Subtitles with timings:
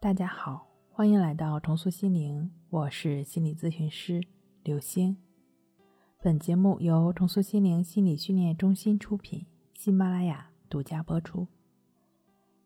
[0.00, 4.22] 大家好，欢迎来到重塑心灵，我是心理咨询师
[4.62, 5.16] 刘星。
[6.22, 11.48] 本节目由重塑心灵心理训练中心出品，喜马拉雅独家播出。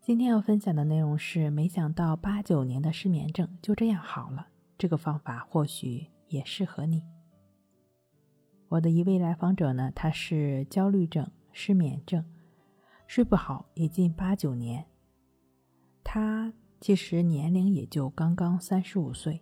[0.03, 7.03] 今天要分享的内容是：没想到八九年的失眠症就这样好了，这个方法或许也适合你。
[8.69, 12.27] 我的一位来访者呢，他是焦虑症、失眠症，
[13.07, 14.85] 睡不好也近八九年，
[16.05, 16.53] 他。
[16.83, 19.41] 其实年龄也就刚刚三十五岁，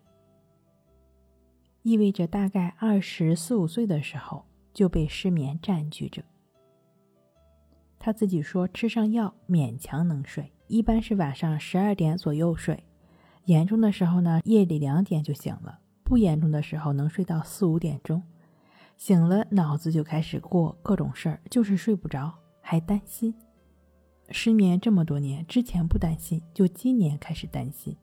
[1.81, 4.45] 意味着大概二十四五岁的时候
[4.75, 6.23] 就被失眠占据着。
[7.99, 12.85] 他自己说，吃上药勉强能睡，一般是晚上十二点左右睡，
[13.47, 18.23] 严重的时候呢，夜里两点就醒了；不严重的时候能睡到四五点钟，
[18.99, 23.35] 醒了脑子就开始过各种事儿，就是睡不着，还担心。
[24.31, 27.97] 失眠这么多年，之前不担心，就今年开始担心，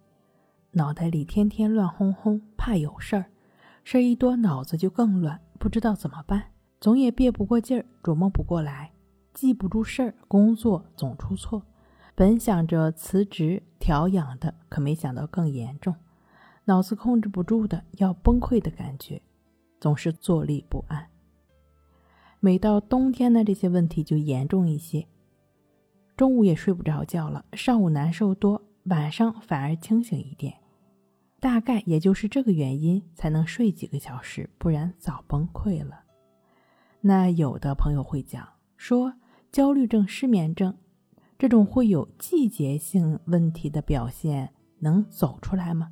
[0.72, 3.26] 脑袋里天天乱哄哄，怕有事儿，
[3.84, 8.92] 事儿一多，脑子就更乱，不知道怎么办，总也憋不过劲儿，琢磨不过来，
[9.34, 11.64] 记不住事儿，工作总出错。
[12.14, 15.96] 本想着辞职调养的，可没想到更严重，
[16.66, 19.22] 脑子控制不住的要崩溃的感觉，
[19.80, 21.08] 总是坐立不安。
[22.40, 25.08] 每到冬天呢，这些问题就严重一些。
[26.18, 30.56] 中午也睡不着觉了，上午难受多，晚上反而清醒一点，
[31.40, 36.02] 大概也就是这个原因才能睡几个小时，不然早崩溃了。
[37.02, 39.14] 那有的朋友会讲说，
[39.52, 40.76] 焦虑症、失眠症
[41.38, 45.92] 这种会有季节性问题的表现，能走出来吗？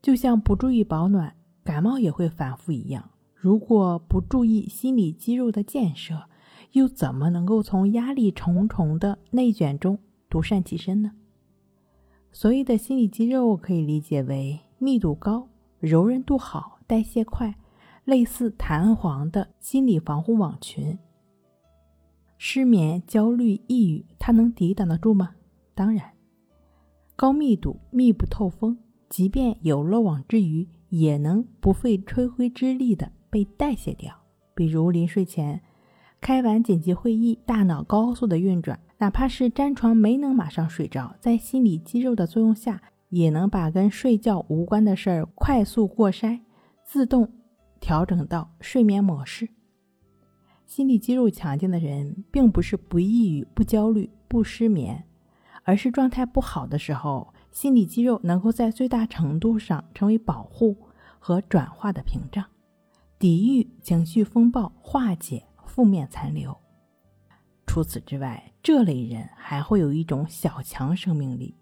[0.00, 6.30] 就像不注意保暖，感冒也会反复一样，如果不注意心理肌肉的建设。
[6.72, 11.12] 又怎么能够从压力重重的内卷中独善其身呢？
[12.30, 15.48] 所谓的心理肌肉可以理解为密度高、
[15.80, 17.54] 柔韧度好、代谢快，
[18.04, 20.98] 类似弹簧的心理防护网群。
[22.36, 25.34] 失眠、焦虑、抑郁，它能抵挡得住吗？
[25.74, 26.12] 当然，
[27.16, 28.76] 高密度、密不透风，
[29.08, 34.14] 即便有漏网之鱼，也能不费吹灰之力的被代谢掉。
[34.54, 35.62] 比如临睡前。
[36.20, 46.40] 开完紧急会议，大脑高速的运转，哪怕是粘床没能马上睡着，在心理肌肉的作用下，也能把跟睡觉无关的事儿快速过筛，
[46.84, 47.32] 自动
[47.80, 49.48] 调整到睡眠模式。
[50.66, 55.04] 心理肌肉强劲的人，并不是不抑郁、不焦虑、不失眠，
[55.62, 60.76] 而是状态不好的时候，心理肌肉能够在最大程度上成为保护
[61.18, 62.44] 和转化的屏障，
[63.18, 65.44] 抵御情绪风暴，化解。
[65.68, 66.58] 负面残留。
[67.66, 71.54] 除此之外，这类人还会有一种小强生命力，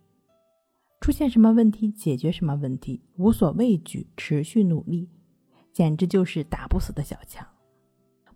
[1.01, 5.11] 出现什么问题解决什么问题，无所畏惧，持续努力，
[5.73, 7.47] 简直就是打不死的小强。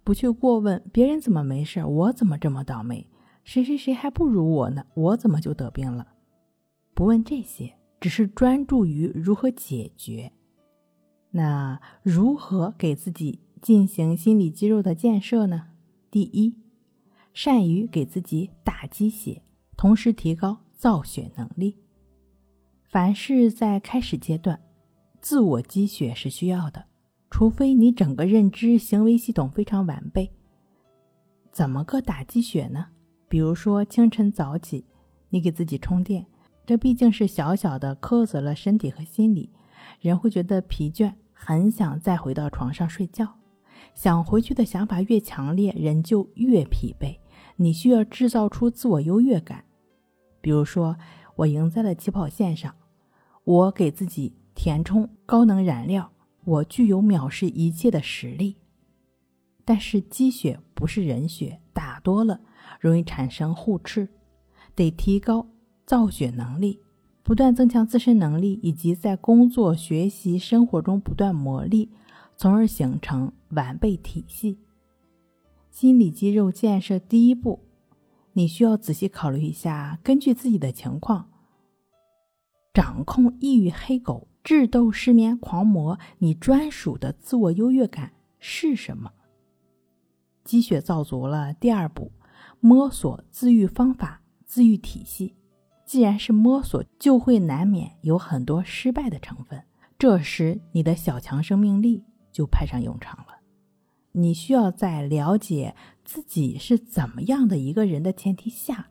[0.02, 3.08] 不去过问别人怎么没事，我怎么这么倒霉？
[3.44, 4.84] 谁谁谁还不如我呢？
[4.94, 6.06] 我怎么就得病了？
[6.94, 10.32] 不问这些，只是专注于如何解决。
[11.30, 15.68] 那如何给自己进行心理肌肉的建设呢？
[16.10, 16.54] 第一，
[17.32, 19.42] 善于给自己打鸡血，
[19.76, 21.76] 同时提高造血能力。
[22.88, 24.60] 凡是在开始阶段，
[25.20, 26.86] 自我积血是需要的，
[27.30, 30.32] 除非你整个认知行为系统非常完备。
[31.52, 32.86] 怎么个打鸡血呢？
[33.28, 34.84] 比如说清晨早起，
[35.28, 36.26] 你给自己充电，
[36.66, 39.50] 这毕竟是小小的苛责了身体和心理，
[40.00, 43.39] 人会觉得疲倦，很想再回到床上睡觉。
[43.94, 47.16] 想回去的想法越强烈，人就越疲惫。
[47.56, 49.64] 你需要制造出自我优越感，
[50.40, 50.96] 比如说，
[51.36, 52.74] 我赢在了起跑线上，
[53.44, 56.10] 我给自己填充高能燃料，
[56.44, 58.56] 我具有藐视一切的实力。
[59.64, 62.40] 但是积血不是人血，打多了
[62.80, 64.08] 容易产生互斥，
[64.74, 65.46] 得提高
[65.84, 66.80] 造血能力，
[67.22, 71.90] 不断增强自身能力，以及在工作、学习、生活中不断磨砺。
[72.40, 74.58] 从而形成完备体系。
[75.68, 77.60] 心理肌肉建设第一步，
[78.32, 81.28] 你需要仔细考虑一下，根据自己的情况，
[82.72, 89.12] 掌控抑郁黑狗、智斗失眠狂魔，你专属的自我优越感是什么？
[90.42, 92.10] 积雪造足了，第二步，
[92.58, 95.36] 摸索自愈方法、自愈体系。
[95.84, 99.62] 既然是摸索，就会难免有很多失败的成分。
[99.98, 102.02] 这时，你的小强生命力。
[102.32, 103.40] 就派上用场了。
[104.12, 105.74] 你需要在了解
[106.04, 108.88] 自己是怎么样的一个人的前提下，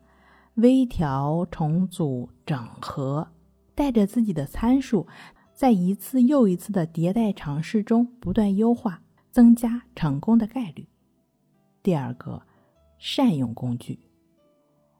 [0.54, 3.28] 微调、重组、整合，
[3.74, 5.06] 带着自己的参数，
[5.52, 10.88] 在一次又一次的迭代尝试中不断优化，增加成功的概率。
[11.82, 12.42] 第二个，
[12.98, 13.98] 善用工具。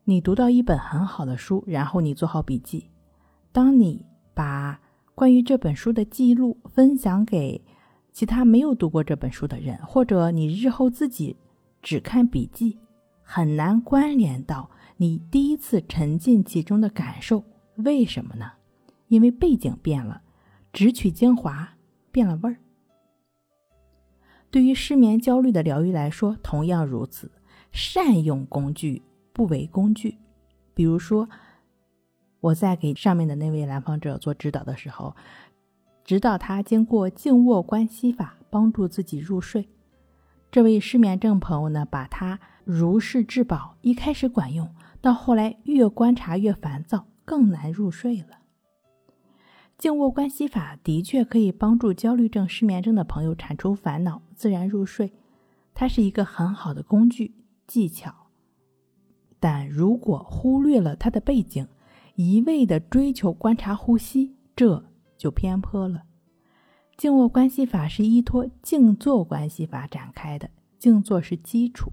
[0.04, 2.90] 你读到一本很好的书，然后你做好笔记。
[3.52, 4.04] 当你
[4.34, 4.80] 把
[5.14, 7.62] 关于这本书的记录分享给
[8.20, 11.38] 其他没有读过这本书的人，或者你日后自己
[11.80, 12.78] 只看笔记，
[13.22, 17.42] 很难关联到你第一次沉浸其中的感受。
[17.76, 18.52] 为什么呢？
[19.08, 20.20] 因为背景变了，
[20.70, 21.78] 只取精华
[22.12, 22.58] 变了味儿。
[24.50, 27.32] 对于失眠焦虑的疗愈来说，同样如此。
[27.72, 29.02] 善用工具。
[29.32, 30.18] 不为工具，
[30.74, 31.26] 比如说，
[32.40, 35.16] 我在给上面的那位来访者做指导的时候，
[36.10, 39.68] 指导他经过静卧观息法帮助自己入睡。
[40.50, 48.40] 这位失眠症朋友呢，把他如是至宝，一开始管用，到后来越观察越烦躁，更难入睡了。
[49.78, 55.12] 静卧观息法的确可以帮助焦虑症、失眠症的朋友铲除烦恼，自然入睡。
[55.74, 57.36] 它是一个很好的工具
[57.68, 58.12] 技巧。
[59.38, 61.68] 但如果忽略了它的背景，
[62.16, 64.89] 一味的追求观察呼吸，这
[65.20, 66.04] 就偏颇了。
[66.96, 71.92] 静卧关系法是依托静坐关系法展开的，静坐是基础，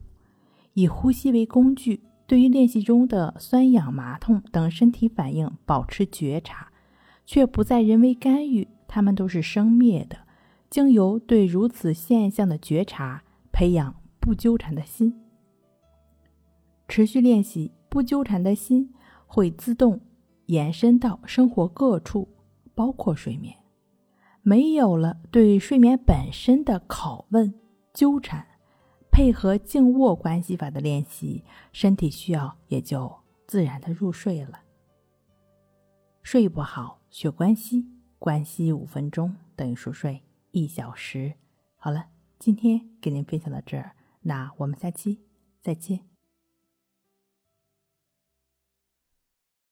[0.74, 6.72] 以呼吸为工具，对于练习中的酸痒、麻痛等身体反应保持觉察，
[7.26, 10.20] 却不再人为干预，它们都是生灭的。
[10.70, 15.14] 经由对如此现象的觉察，培养不纠缠的心。
[16.88, 18.94] 持续练习，不纠缠的心
[19.26, 20.00] 会自动
[20.46, 22.30] 延伸到生活各处，
[22.78, 23.58] 包括睡眠。
[24.44, 27.56] 没有了对睡眠本身的拷问、
[27.92, 28.46] 纠缠，
[29.12, 31.44] 配合静卧关系法的练习，
[31.74, 33.12] 身体需要也就
[33.48, 34.60] 自然的入睡了。
[36.22, 37.88] 睡不好，学关系，
[38.20, 40.22] 关系五分钟等于熟睡
[40.52, 41.34] 一小时。
[41.78, 42.06] 好了，
[42.38, 45.20] 今天给您分享到这儿，那我们下期
[45.62, 46.17] 再见。